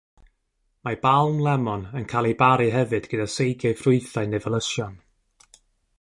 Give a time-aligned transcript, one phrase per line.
[0.87, 5.01] Mae balm lemon yn cael ei baru hefyd gyda seigiau ffrwythau neu felysion.